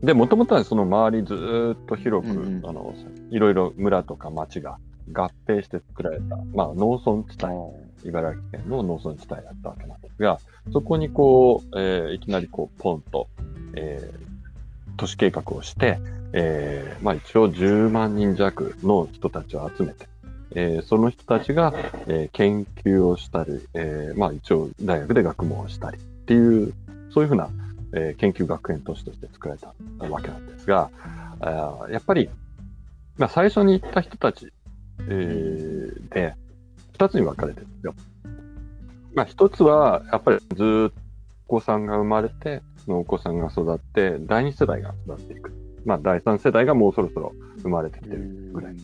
[0.04, 2.66] で、もともとはその周りずーっと広く、うんうん。
[2.66, 2.94] あの、
[3.30, 4.78] いろいろ村とか町が
[5.12, 10.38] 合併して作られた、まあ農村地帯、茨城県の農村地帯だったわけなんですが、
[10.72, 13.28] そこにこう、えーいきなりこう、ポンと、
[13.74, 14.24] えー
[14.96, 15.98] 都市計画をして、
[16.32, 20.06] えーまあ一応10万人弱の人たちを集めて、
[20.54, 21.72] えーその人たちが、
[22.06, 26.74] えー研究をしたり、えーまあ一応大学で学問をしたりっていう、
[27.12, 27.48] そういうふうな、
[27.94, 29.68] えー研究学園都市として作られた
[30.09, 30.90] わけなんですが、
[31.40, 32.28] あやっぱり、
[33.16, 34.52] まあ最初に行った人たち、
[35.00, 36.35] えーで、
[36.92, 37.94] 二つに分かれてるんですよ。
[39.14, 40.92] まあ一つは、やっぱりずっと
[41.48, 45.52] お子さんが生まれて、そのお子さんが育って、第二世代が育っていく。
[45.85, 48.76] まあ第三世代がもうそろそろ生まれてきてるぐらい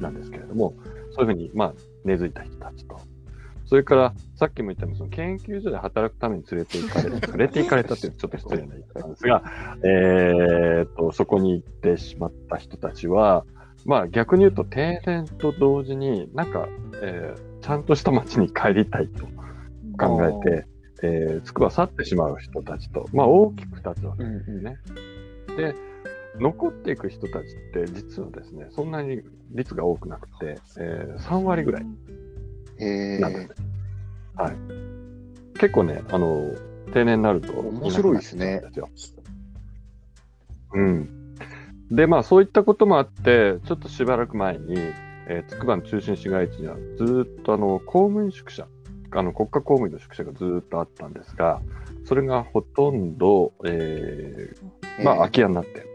[0.00, 0.74] なんですけれども、
[1.12, 3.00] そういうふうに、まあ、根付いた人たちと。
[3.66, 9.42] それから、さっきも言ったように、その研究所で働くために連れて行かれた、 連れて行かれたというちょっと失礼な言い方なんですが、
[9.82, 13.44] えーっと、そこに行ってしまった人たちは、
[13.84, 16.68] まあ逆に言うと停電と同時になんか、
[17.02, 19.26] えーちゃんとした街に帰りたいと
[19.98, 20.66] 考えて、
[21.02, 24.76] えー、つくば去ってしまう人たちと、まあ大きく二つ分かれるんですね。
[25.56, 25.74] で、
[26.38, 29.22] 残っていく人たちって実はですね、そんなに
[29.52, 31.86] 率が多くなくて、えー、3割ぐらい
[32.78, 33.20] え。
[34.36, 34.56] はい。
[35.58, 36.52] 結構ね、あの、
[36.92, 38.62] 定年になると面白いですね
[40.72, 41.24] うん
[41.90, 44.74] でまあそういったこともあって、ちょっとしばらく前に、
[45.28, 48.66] えー、つくばの中心市街地にはずーっとあの、公務員宿舎、
[49.10, 51.60] あの、国家公務員の宿舎がずーっとあったんですが、
[52.04, 55.86] それがほとんど、えー、まあ空き家になって、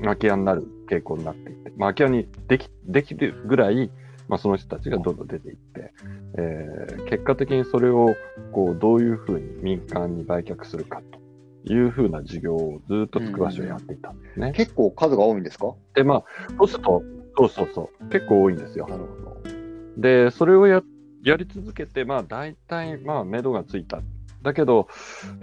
[0.00, 3.90] 空き家になる傾向になっていて、まあ空き家にでき、できるぐらい、
[4.28, 5.92] まあその人たちがどんどん出ていって、
[6.38, 8.14] えー結果的にそれを、
[8.52, 11.00] こう、どういうふうに民間に売却するか
[11.64, 14.52] というふうな事業をずっとつくば市はやっていたんですね。
[14.52, 15.74] 結構数が多いんですか？
[15.94, 16.24] で、まあ、
[16.58, 17.02] そうすると、
[17.38, 18.86] そうそうそう、結構多いんですよ。
[18.88, 19.36] なるほど。
[19.98, 20.82] で、それをや
[21.22, 24.00] やり続けて、まあ、大体、まあ、目処がついた。
[24.42, 24.88] だけど、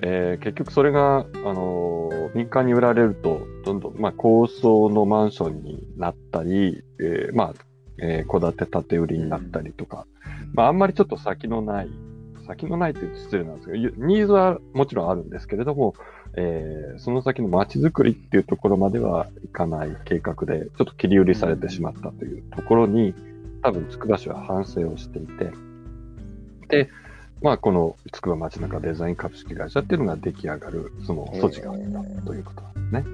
[0.02, 7.54] えー結局それが、あのー民間に売られると、どんどん、まあ、高層のマンションになったり、えーまあ、
[8.00, 10.06] えー戸建て建て売りになったりとか、
[10.54, 11.90] まあ、あんまりちょっと先のない、
[12.48, 15.96] 先のないって言うと失礼なんですけど、ニーズはもちろんあるんですけれども、
[16.36, 23.14] えーその先の街づくりっていうところまではいかない計画で、ちょっと切り売りされてしまったというところに、
[23.62, 25.52] 多分、つくば市は反省をしていて、
[26.68, 26.90] で、
[27.42, 33.06] まあ、このつくば街中デザイン株式会社っていうのが出来上がる、その措置があったということなんですね。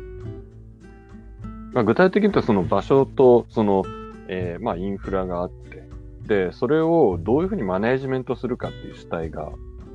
[1.74, 3.84] まあ、具体的に言うと、その場所と、その、
[4.30, 5.90] えーまあ、インフラがあって、
[6.28, 9.50] で、それをどういうふうにマネージメントするかっていう主体が、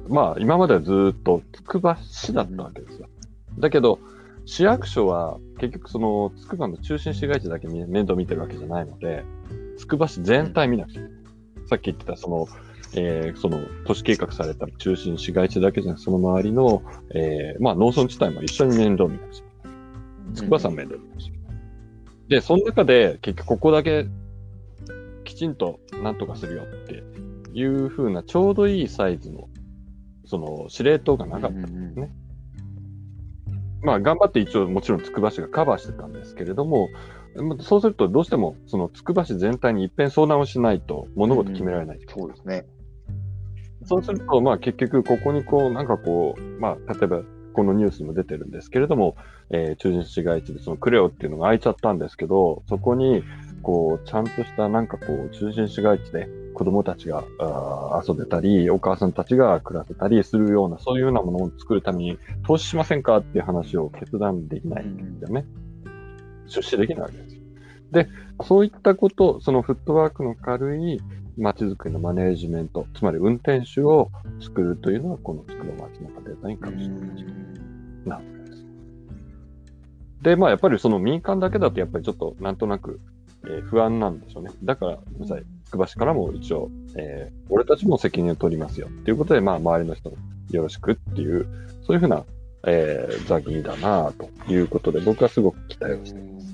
[0.09, 3.09] まあ、今まではずっとつくば市だったわけですよ。
[3.59, 3.99] だけど、
[4.45, 9.25] 市役所は結局そのつくばの中心市街地だけ見面倒見てるわけじゃないので、
[9.79, 11.23] つくば市全体見なくちゃいけない。
[11.67, 12.47] さっき言ってたその、
[12.97, 16.83] えーその都市計画された中心市街地だけじゃなくその周りの、
[17.15, 19.75] えーまあ農村地帯も一緒に面倒見なくちゃいけな
[20.33, 20.35] い。
[20.35, 22.29] つくばさん面倒見なくちゃいけない。
[22.29, 24.07] で、その中で結局ここだけ
[25.25, 27.03] きちんとなんとかするよって
[27.53, 29.49] いう風なちょうどいいサイズの、
[30.27, 32.11] その司令塔がなかったんですね。
[33.83, 36.89] まあ、頑張って一応もちろんつくば市がカバーしてたんですけれども、
[37.37, 42.01] まあそうするとどうしてもそのつくば市全体に一遍相談をしないと物事決められない。
[42.09, 42.65] そうですね。
[43.85, 49.17] そうすると、まあ結局ここにこう、なんかこう、まあ例えばこのニュースにも出てるんですけれども、
[49.51, 53.23] えー中心市街地でそのクレオっていうのが開いちゃったんですけど、そこに
[53.65, 65.45] こう、ちゃんとしたなんかこう、中心市街地で子供たちがあー遊べたり、お母さんたちが暮らせたりするような、そういうようなものを作るために投資しませんかっていう話を決断できないんだよね。
[66.47, 67.41] 出資できないわけですよ。
[67.91, 68.09] で、
[68.43, 71.01] そういったこと、そのフットワークの軽い
[71.39, 77.25] 街づくりのマネージメント、つまり運転手を作るというのが、このつくば街中デザイン株式会社
[78.05, 78.65] なわけです。
[80.23, 83.01] で、まあやっぱりその民間だけだとやっぱりちょっとなんとなく、
[83.49, 84.51] えー不安なんでしょうね。
[84.63, 88.89] だから、実際、つくば市からも一応、えー俺たちも責任を取りますよ。
[88.89, 90.17] っていうことで、まあ周りの人も
[90.51, 91.47] よろしくっていう、
[91.83, 92.25] そういうふうな、
[92.67, 96.45] えー、座議だなということで、僕はすごく期待をしています。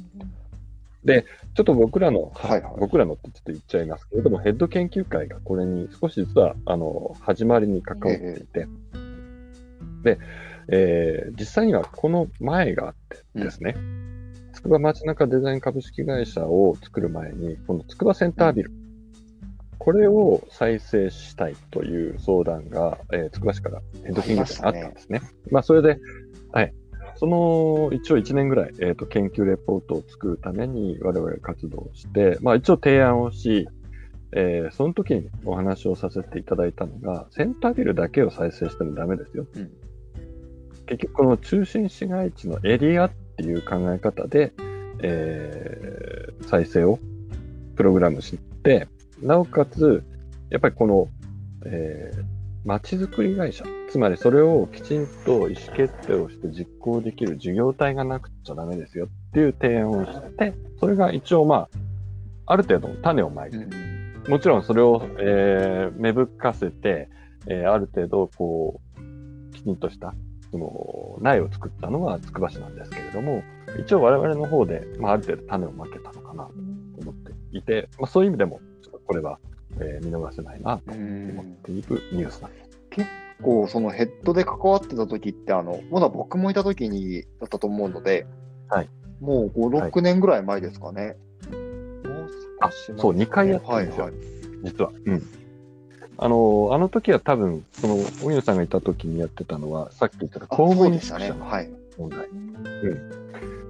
[1.54, 2.72] ちょっと僕らの、はいはい。
[2.78, 8.68] 僕らのってちょっと言っちゃいますけれども、ヘッド研究会がこれに少し実は、あの、始まりに関わっていて、
[10.02, 10.18] で、
[10.68, 14.09] えー実際にはこの前があってですね、つ
[14.60, 18.72] くば街中デザイン株式会社を作る前に、このつくばセンタービル、
[19.78, 25.22] これを再生したいという相談が、えーつくば市からヘッド研究会にあったんですね。
[25.50, 25.98] まあ、それで、
[26.52, 26.74] はい。
[27.16, 33.68] その、一応1年ぐらい、えっ、と、研究レポートを作るために我々活動して、まあ一応提案をし、
[34.32, 39.46] えーその時にお話をさせていただいたのが、センタービルだけを再生してもダメですよ。
[39.56, 39.70] うん
[40.90, 44.52] 結局、この中心市街地のエリアっていう考え方で、
[45.02, 46.98] えー再生を
[47.76, 48.88] プログラムして、
[49.22, 50.02] なおかつ、
[50.50, 51.08] やっぱりこの、
[51.64, 61.68] えー街づくり会社、つまりそれをきちんと意思決定をして実行できる事業体がなくちゃダメですよっていう提案をして、それが一応まあ、
[62.44, 63.56] ある程度の種をまいて、
[64.28, 67.08] もちろんそれを、えー芽吹かせて、
[67.46, 70.14] えーある程度こう、きちんとした、
[70.50, 73.42] その、苗を作ったのはつくば市なんですけれども、
[73.78, 76.52] 一応我々の方で、まあある程度種をまけたのかなと
[77.00, 78.60] 思っていて、まあそういう意味でも、
[79.06, 79.38] これは、
[79.78, 82.80] えー見逃せないなと思っているニュースなんです。
[82.90, 83.08] 結
[83.42, 88.26] 構そのヘッドで関わってた時ってあのまだ僕もいた時にだったと思うので、
[88.68, 88.88] はい
[89.20, 91.16] もう5、6年ぐらい前ですかね。
[91.52, 94.20] もうあそう2回やってるんですよはいはい。
[94.64, 94.90] 実は。
[95.04, 95.22] うん。
[96.22, 100.86] あの、あの時は多分、その、荻野さんがいた時にやってたのは、さっき言ったあ公務。
[100.86, 101.70] 員宿舎のはい。
[101.98, 102.28] 問題。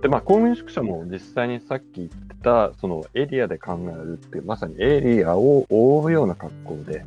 [0.03, 7.05] で、まあ、公務員宿舎も実際にさっき言ってた、そのエリアで考えるっていう、まさにエリアを覆うような格好で、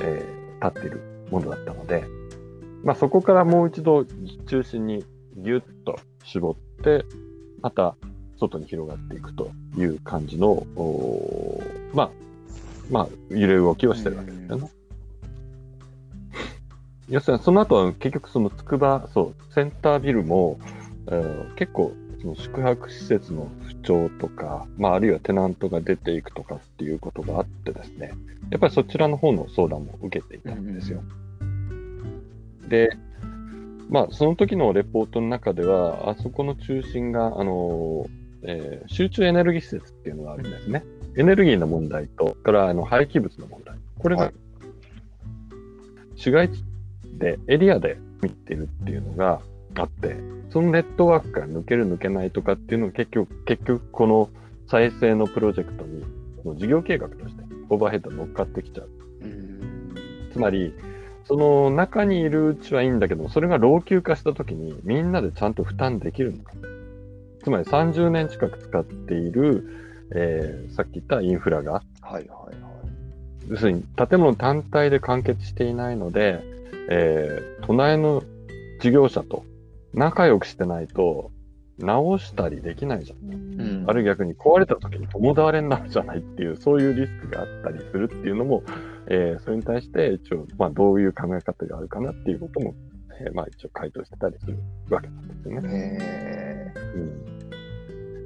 [0.00, 2.04] えー立っているものだったので、
[2.84, 5.04] まあ、そこからもう一度中心に
[5.36, 7.04] ギュッと絞って、
[7.62, 7.96] また
[8.38, 10.66] 外に広がっていくという感じの、
[11.92, 12.10] まあ、
[12.90, 14.70] まあ、揺れ動きをしてるわけですよね。
[17.08, 20.58] 要するに、その後は結局その筑波、そう、センタービルも、
[21.06, 28.12] えー結構、その宿泊施設の不調とか、まあ、あるいはテナントが出ていくとかっていうことがあってですね、
[28.50, 31.02] やっぱりそちらの方の相談も受けていたんですよ。
[32.68, 32.90] で、
[33.88, 38.06] まあ、その時のレポートの中では、あそこの中心が、あの
[38.42, 40.84] えー集中エネルギー施設っていうのがあるんですね。
[41.16, 43.76] エネルギーの問題と、それからあの廃棄物の問題。
[43.98, 44.34] これがはい
[46.18, 46.64] 市街地
[47.18, 49.40] で、エリアで見てるっていうのが
[49.76, 50.16] あって、
[50.50, 54.30] そのネットワークから抜ける抜けないとかっていうのが結局、結局この
[54.66, 56.04] 再生のプロジェクトに、
[56.42, 58.88] その事業計画としてオーバーヘッド乗っかってきちゃう。
[59.22, 59.92] うん
[60.32, 60.74] つまり、
[61.24, 66.52] その中にいるうちはいいんだけども、それが老朽化した時にみんなでちゃんと負担できるのか。
[67.42, 69.64] つまり30年近く使っている、
[70.14, 71.80] えーさっき言ったインフラが、は
[72.12, 72.54] いはいはい。
[73.48, 76.42] 要するに建物単体で完結していないので、
[76.88, 78.22] えー隣の
[78.80, 79.44] 事業者と
[79.92, 81.30] 仲良くしてないと
[81.78, 83.32] 直したりできないじゃん。
[83.32, 88.62] うんあるいは逆に壊れた時に共倒れになるじゃないっていう、そういうリスクがあったりするっていうのも、
[89.06, 92.74] えーそれに対して一応、まあどういう考え方があるかなっていうことも、
[93.20, 94.58] えーまあ一応回答してたりする
[94.90, 95.68] わけなんですよね。
[95.70, 96.98] えう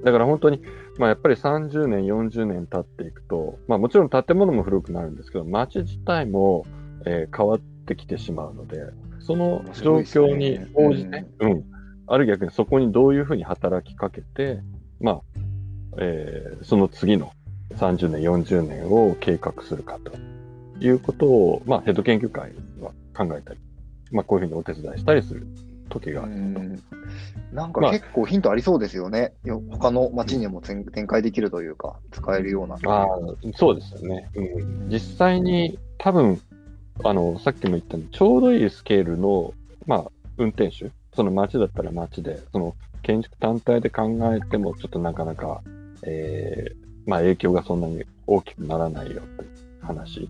[0.01, 0.63] ん、だから本当に、
[0.99, 6.65] まあやっぱり30年、40年経っていくと、まあもちろん建物も古くなるんですけど、街自体も、
[7.07, 8.85] えー変わってきてしまうので、
[9.21, 11.65] その状況に応じて、うん、
[12.07, 14.61] あるいは逆にそこにどういうふうに働きかけて、
[15.01, 15.21] まあ、
[15.99, 17.33] えーその次の
[17.77, 20.13] 30年、40年を計画するかと
[20.85, 23.61] いうことを、まあヘッド研究会は考えたり、
[24.11, 25.47] まあこういうふうにお手伝いしたりする
[25.89, 26.81] 時があうる
[27.53, 29.35] なんかまあ結構ヒントありそうですよね。
[29.45, 32.77] よ他の街にも展展開できるというか、使えるような。
[32.91, 33.09] ああ、
[33.55, 34.31] そうですよね。
[34.35, 36.41] うん、実際に多分、
[37.05, 39.55] あの、さっきも言ったように、ちょうどいいスケールの、
[39.87, 40.05] まあ、
[40.39, 45.63] 運転手、その街だったら街で、その建築単体で考えても、ちょっとなかなか、
[46.05, 46.77] えー
[47.07, 49.51] まあ、影響がそんなに大きくならないよという
[49.83, 50.29] 話。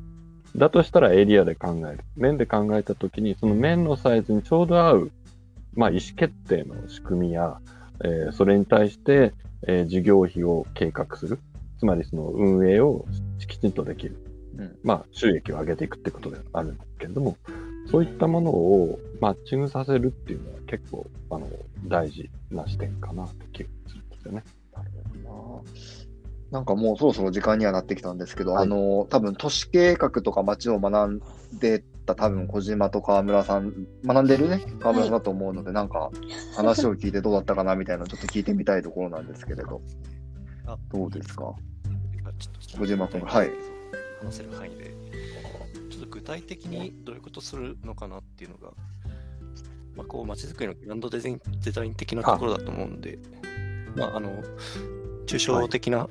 [0.56, 2.00] だとしたらエリアで考える。
[2.16, 5.12] 面で考えたときに、その面のサイズにちょうど合う、
[5.74, 7.58] まあ、意思決定の仕組みや、
[8.04, 9.32] えーそれに対して、
[9.66, 11.38] えー事業費を計画する。
[11.78, 13.04] つまりその運営を
[13.48, 14.16] きちんとできる。
[14.58, 14.78] うん。
[14.82, 17.36] まあ、収益を上げていくってことではあるんですけれども、
[17.90, 21.48] そういったものをマッチングさせるっていうのは結構、あの、
[21.86, 24.44] 大事な視点かなって気がするんですよね。
[24.74, 24.90] なる
[25.24, 25.70] ほどな。
[26.52, 28.64] なんかもうそろそろ時間にはなってきたんですけど、はい。
[28.64, 31.22] あの、多分都市計画とか街を学ん
[31.58, 33.72] でた多分小島と川村さん、
[34.04, 36.10] 学んでるね、川村さんだと思うので、なんか
[36.54, 39.80] 話を聞いてどうだったかなみたいなのちょっと聞いてみたいところなんですけれど、
[40.66, 41.54] あどうですか？
[42.78, 43.50] 小島君はい
[44.24, 44.94] 話せる範囲で、
[45.90, 48.72] ちょっと具体的にどういうことするのかなっていうのが、
[49.96, 53.18] まあ、こう、街づくりのグランドデザインデザイン的なところだと思うんで、
[53.96, 54.42] まあ、あの、
[55.26, 56.08] 抽象的な、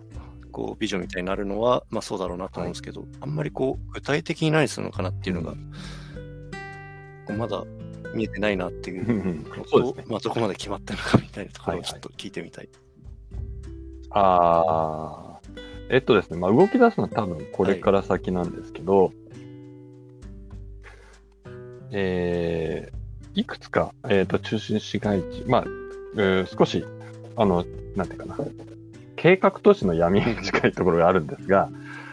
[0.52, 5.54] こう、ビジョンみたいになるのは、まあ、そうだろうなと思うんですけど、あんまりこう、具体的に何するのかなっていうのが、
[7.26, 7.64] こうまだ
[8.14, 10.04] 見えてないなっていうのと、そうね。
[10.08, 12.70] まあ、どこまで決まったのかみたいなところはいはいをちょっと聞いてみたい。
[14.12, 15.31] ああ、
[15.92, 19.12] えっとですね、まあ、動き出すのは多分これから先なんですけど、
[21.92, 25.64] えー、いくつか、えっ、と、中心市街地、まあ、
[26.16, 26.86] えー少し、
[27.36, 27.66] あの、
[27.98, 28.38] なんていうかな、
[29.18, 31.70] 計画都市の闇に近いところがあるんですが、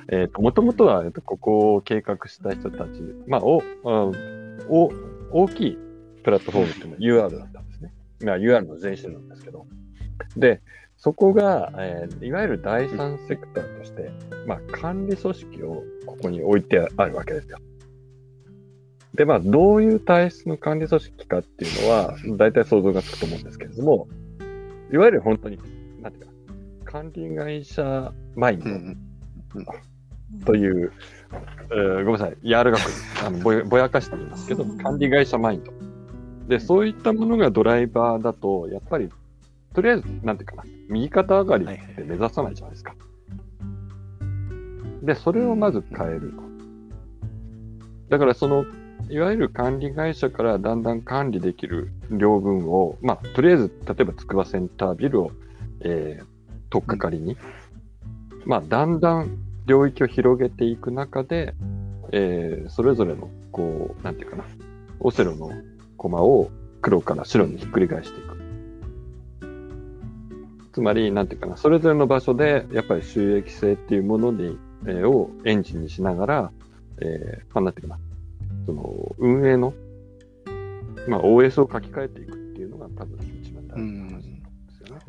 [0.09, 4.11] えっ、と、もともとは、えっと、ここを計画した人たち、まあ、お、あ
[4.69, 4.91] お、
[5.31, 5.79] 大きい
[6.25, 7.93] プラットフォームっていうのは UR だったんですね。
[8.25, 9.67] まあ、UR の前身なんですけど。
[10.37, 10.63] で、
[10.99, 14.11] そこが、えーいわゆる第三セクターとして、
[14.47, 17.59] まあ、管理組織をここに置いてあるわけですよ。
[19.15, 24.09] で、まあ、どういう体質の管理組織かっていうのは、大体想像がつくと思うんですけれども、
[24.93, 25.59] いわゆる本当に、
[26.03, 26.33] なんていうか、
[26.85, 28.97] 管理会社マイン
[29.55, 30.93] ドという、
[31.71, 32.81] えーごめんなさい、柔らかく
[33.25, 35.73] あのぼやぼやかして言いますけど、管理会社マインド。
[36.49, 39.11] で、そういったものがドライバーだと、やっぱり、
[39.75, 42.95] とりあえず、なんていうかな、右肩上がりって目指さないじゃないですか。
[45.03, 46.43] で、それをまず変えると。
[48.09, 48.65] だからその、
[49.11, 55.33] いわゆる管理会社からだんだん管理できる領分を、まあ、とりあえず、例えば筑波センタービルを、
[55.81, 56.27] えー、
[56.71, 57.37] とっかかりに、
[58.45, 61.55] まあ、だんだん領域を広げていく中で、
[62.13, 64.45] えー、それぞれの、こう、なんていうかな、
[65.01, 65.51] オセロの
[65.97, 66.51] 駒を
[66.81, 68.38] 黒から白にひっくり返していく。
[70.73, 76.53] つまり、なんていうかな、それぞれの場所で、やっぱり収益性っていうものに、えー、をエンジンにしながら、
[77.01, 78.01] えー、まあ、なんていうかな、
[78.67, 79.73] その、運営の、
[81.09, 84.23] まあ、OS を書き換えていくっていうのが多分一番大事な話なんで
[84.73, 85.03] すよね。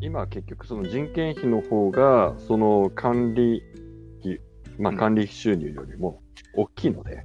[0.00, 3.62] 今は結局その人件費の方が、その管理
[4.20, 4.40] 費、
[4.78, 6.20] まあ、管理費収入よりも
[6.54, 7.24] 大きいので、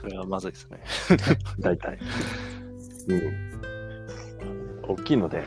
[0.00, 0.80] それはまずいですね。
[1.60, 1.98] 大体。
[3.08, 3.67] うん。
[4.88, 5.44] 大きいので、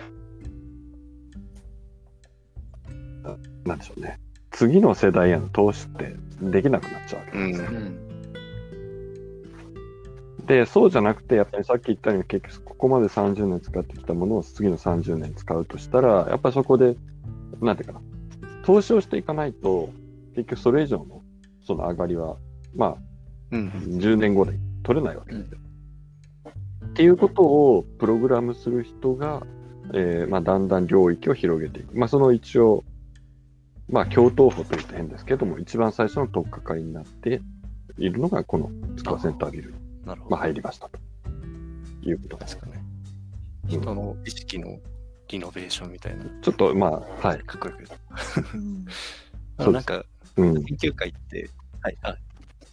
[3.23, 3.35] な
[3.65, 4.19] なんでしょうね。
[4.51, 7.67] 次の世代への投資ってできなくなっちゃうわけうんですね。
[7.67, 7.71] う
[8.07, 8.11] ん
[10.51, 16.97] で、そうじゃなくて、やっぱりさっき言ったように、結局ここまで30年使ってきたものを次の30年使うとしたら、やっぱりそこで、
[17.61, 18.01] なんていうかな、
[18.65, 19.89] 投資をしていかないと、
[20.35, 21.21] 結局それ以上の
[21.65, 22.35] その上がりは、
[22.75, 22.97] まあ、
[23.51, 23.69] うん。
[23.69, 25.59] 10年後で取れないわけですよ。
[26.91, 29.43] っていうことをプログラムする人が、
[29.93, 31.97] えーまあ、だんだん領域を広げていく。
[31.97, 32.83] まあ、その一応、
[33.89, 37.41] まあ、共闘法というと変ですけども、一番最初の取っかかりになって
[37.97, 40.35] いるのが、このスコアセンタービルに、なるほど。
[40.35, 40.99] まあ、入りましたと
[42.03, 42.57] いうことです。
[42.57, 42.83] かね。
[43.67, 44.77] 人の意識の
[45.29, 46.25] リノベーションみたいな。
[46.41, 47.39] ちょっと、まあ、はい。
[47.39, 48.85] かっこよく言ううん
[49.63, 49.71] と。
[49.71, 50.03] なんか、
[50.35, 50.65] うん。
[50.65, 51.49] 研究会って、
[51.81, 52.17] はい、あ、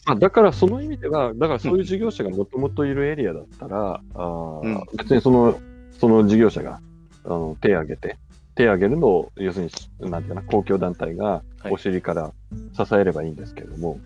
[0.08, 4.84] まあ、だからその意味では、だからそういう事業者がもともといるエリアだったら、うん。
[4.96, 5.60] 別にその、
[6.00, 6.80] その事業者が
[7.24, 8.16] あの手を挙げて、
[8.54, 11.72] 手を挙げるのを、要するに、なんていうかな、公共団体がはい。
[11.72, 12.32] お尻から
[12.72, 14.00] 支えればいいんですけれども、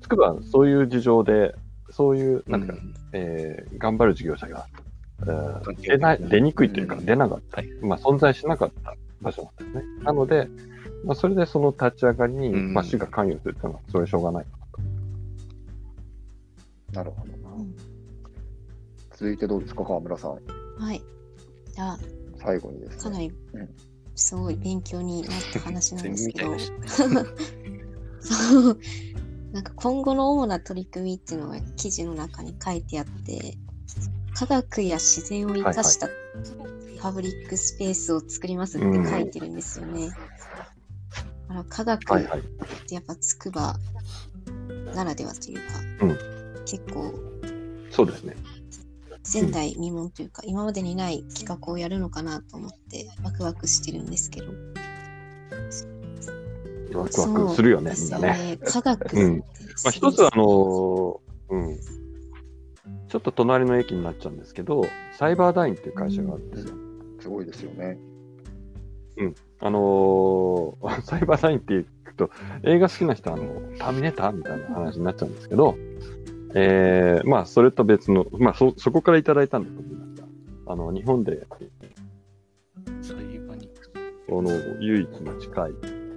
[0.00, 1.54] つくばそういう事情で、
[1.90, 4.66] そういう、なんていうかな、えー頑張る事業者が、
[5.20, 7.06] えー出ない出にくいというか、うん。
[7.06, 7.68] 出なかった、はい。
[7.80, 10.04] まあ、存在しなかった場所なんですね。
[10.04, 10.48] なので、
[11.04, 12.74] まあ、それでその立ち上がりに、うん。
[12.74, 14.46] まあ、市が関与するというのは、それはしょうがない。
[14.46, 14.63] な
[17.02, 17.54] るほどな。
[17.56, 17.74] うん
[19.16, 20.30] 続いてどうですか、川村さん。
[20.32, 21.00] はい。
[21.72, 21.98] じゃあ、
[22.36, 23.02] 最後にですね。
[23.02, 23.68] かなりうん
[24.16, 26.56] すごい勉強になった話なん全ですけど。
[28.20, 28.78] そう
[29.52, 33.56] なんか今後の主な取り組みっていうのが記事の中に書いてあって、
[34.34, 36.14] 科学や自然を生かしたプ
[36.90, 40.10] リファブリックスペースを作りますって書いてるんですよね。
[41.68, 42.04] 科学っ。
[42.86, 43.76] てやっぱつくば
[44.94, 46.33] ならではというか、うん
[46.66, 47.12] 結構
[47.90, 48.34] そうですね。
[49.32, 54.52] 前代未聞というか、今までにない企画をやるのかなと思ってワクワクしてるんですけど。
[56.98, 58.58] ワクワクするよね、みんなね。
[58.64, 59.44] 科学うんま
[59.86, 61.18] あ、一つは、あのー
[61.50, 61.78] うん。
[63.08, 64.82] ちょっと隣の駅になっちゃうんですけど、
[65.18, 66.74] サイバーダインっていう会社があるんですよ。
[67.20, 67.98] すごいですよね。
[69.60, 72.30] あのー サイバーダインって聞くと、
[72.64, 73.44] 映画好きな人は、あの、
[73.78, 75.76] ターミネーターみたいな話になっちゃうんですけど、
[76.54, 81.46] えー、まあ、それと別の、まあ、そ、そこからいただいたんだと思いますが、あの、日本で、
[84.28, 84.50] この
[84.80, 85.72] 唯一の近い、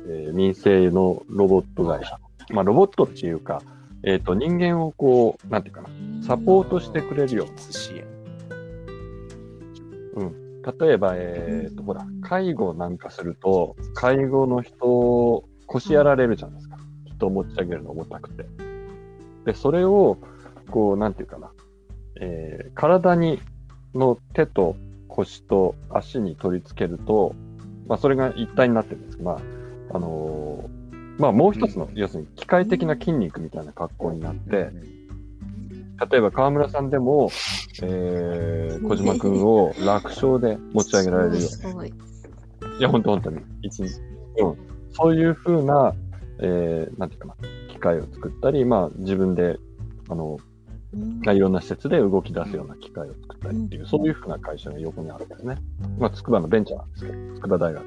[0.09, 2.19] えー民生のロボット会社。
[2.51, 3.61] まあ、ロボットっていうか、
[4.03, 5.89] えっ、と、人間をこう、なんていうかな、
[6.23, 8.17] サポートしてくれるような支援。
[10.79, 16.77] 例えば、えっ、と、ほら、介護なんかすると、介護の人、腰やられるじゃないですか。
[17.05, 18.66] 人を持ち上げるの重たくて。
[19.47, 20.17] で、それを、
[20.69, 21.51] こう、なんていうかな、
[22.19, 23.39] えー体に、
[23.95, 24.75] の手と
[25.07, 27.33] 腰と足に取り付けると、
[27.87, 34.69] まあ、それが一体になってるんですけど、まあ、あのーまあ、もう一つの、要するに機械的な筋肉みたいな格好になって、
[36.11, 37.31] 例えば川村さんでも、
[37.81, 41.89] えー、小島くんを楽勝で持ち上げられるように。
[41.89, 41.93] い。
[42.79, 43.41] いや、本当本当に。
[43.63, 43.99] 一日。
[44.37, 44.57] うん。
[44.91, 45.93] そういうふうな、
[46.39, 47.35] えー、なんていうかな、
[47.77, 49.57] 機械を作ったり、まあ、自分で、
[50.09, 50.37] あの、
[50.93, 55.57] うんいろんな施設で動き出すような機械を作ったりっていう、うんそういうふうな会社が横にあるんですね。
[55.99, 57.83] まあ、筑波のベンチャーなんですけど、筑波大学。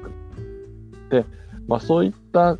[1.09, 1.25] で、
[1.67, 2.57] まあ、そういった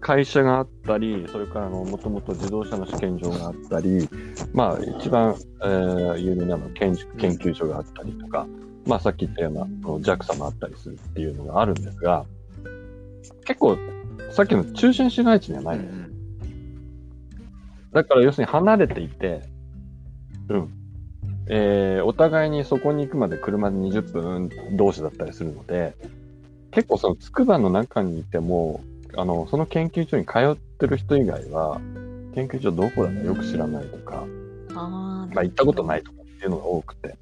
[0.00, 4.08] 会社があったり、それから、あの、もともと自動車の試験場があったり、
[4.54, 8.46] まあ、一番、えー有名なのは建築研究所があったりとか、
[8.86, 12.24] まあ、さっき言ったような、JAXA もあったりするっていうのがあるんですが、
[13.44, 13.76] 結構、
[14.30, 15.90] さっきの中心市街地にはないのよ。
[17.92, 19.42] だから要するに離れていて、
[20.48, 20.70] うん。
[21.52, 25.94] えー、お互いにそこに行くまで車で20分同士だったりするので、
[26.70, 28.82] 結構その筑波の中にいても、
[29.16, 31.78] あの、その研究所に通っってる人以外は、
[32.34, 34.24] 研究所どこだかよく知らないとか、
[34.74, 37.16] ああ、まあ、行ったことないとかっていうのが多くて、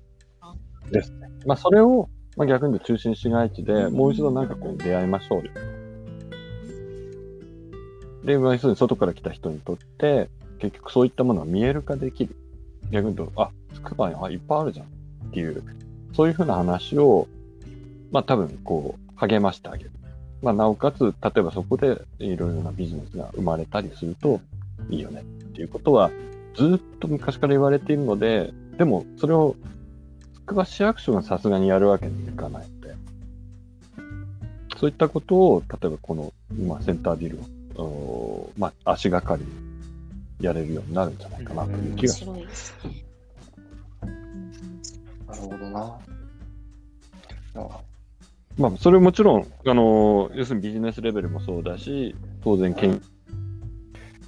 [0.93, 1.29] ですね。
[1.45, 5.51] まあ、それを、まあ、逆に言うと中心市街地でもう一度なんかこう出会いましょうよ。
[8.25, 12.37] で、まあ、要するに外から来た人にとって、結局そういったものが見える化できる。
[12.91, 14.89] 逆に言うと、あ、つくばにあいっぱいあるじゃんっ
[15.33, 15.63] ていう、
[16.15, 17.29] そういうふうな話を、
[18.11, 19.91] まあ多分こう、励ましてあげる。
[20.43, 24.41] まあなおかつ、例えばそこでいろいろなビジネスが生まれたりすると
[24.89, 26.11] いいよねっていうことは、
[26.55, 29.57] ずっと昔から言われているので、でもそれを、
[30.35, 32.95] つくば市役所がさすがにやるわけにいかないので、
[34.79, 37.41] そういったことを、例えばこの、今、センタービル
[37.77, 39.45] を、まあ足がかり
[40.41, 42.47] やれるようになるんじゃないかなという気面が白い。
[42.47, 42.75] です
[45.27, 45.99] なるほどな。
[47.57, 47.81] あ
[48.57, 53.01] まあ、それもちろん、あの、要するにビジネスレベルもそうだし、当然、けん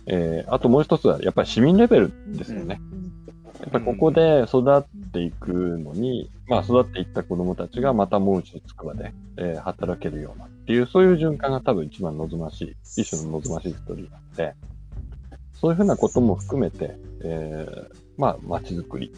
[0.07, 2.81] えーあともう一つは、やっぱり市民レベルですよね。
[2.93, 3.13] うん。
[3.61, 14.55] やっぱりここで育っていくのに、まあ、育っていった子供たちがまたもう一度つくばで、えー働けるようなっていう、そういう循環が多分一番望ましい、一種の望ましいストーリーなので、
[15.61, 19.13] そういうふうなことも含めて、えーまあ、街づくり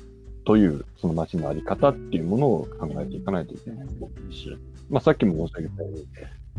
[0.45, 3.87] という、その街のあり方っていうものを考えていかないといけない
[4.33, 4.57] し、
[4.91, 6.07] まあ、さっきも申し上げたように、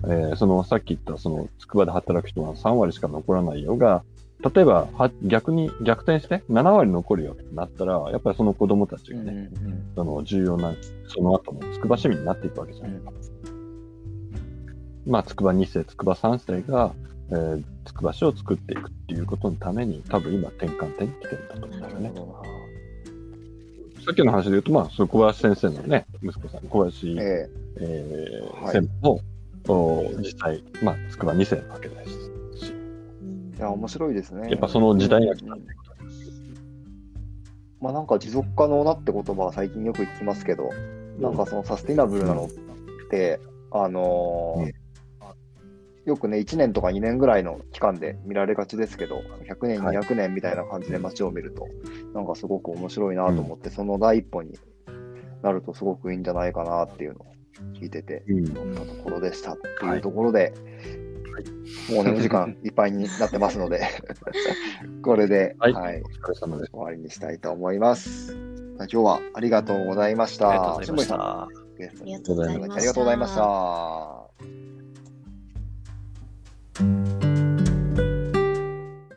[0.05, 4.03] えーそのさっき言ったそのつくばで働く人が3割しか残らないようが、
[4.53, 10.73] 例えばは逆に逆転して7割残るよってなったら、やっぱりその子供たちがね、うんその重要な、
[11.07, 13.11] その後のつくば市民になっていくわけじゃないか。
[15.05, 16.93] まあ、つくば2世、つくば3世が、
[17.31, 22.11] えー、つくば市を作っていくっていうことのために、多分今転換点に来てるんだと思うんだよね。
[24.05, 27.49] さっきの話で言うと、まあ、その小林先生のね、息子さん、小林、え
[27.79, 29.21] えーはい先生も、
[29.69, 32.11] お実際、まあ、つくば2世なわけです
[32.65, 32.73] し、
[33.21, 34.49] うんえいや、面白いですね。
[34.49, 36.31] やっぱその時代が来たうんってことです。
[37.79, 40.69] まあなんか持続可能なって言葉は最近よく聞きますけど、
[41.19, 42.49] なんかそのサスティナブルなのっ
[43.09, 43.39] て、
[43.71, 44.82] あのーうん
[46.05, 51.67] よくね、1年とか2年ぐらいの期間で見られがちですけど、100年、はい200年みたいな感じで街を見ると、
[52.13, 54.57] なんかすごく面白いなと思って、その第一歩に
[55.41, 57.25] なるとすごくいいんじゃないかなっていうのを
[57.73, 60.53] 聞いてて、うん思ったところでしたっていうところで、
[61.89, 63.81] もうね、 お時間いっぱいになってますので、
[65.03, 66.71] これで、はいはい、お疲れ様です。
[66.71, 68.35] 終わりにしたいと思います。
[68.77, 70.49] 今日はありがとうございました。
[70.49, 71.43] ありがとうございました。
[71.43, 71.47] あ
[72.05, 72.43] りがとうご
[73.05, 74.72] ざいました。
[76.75, 77.12] Thank you.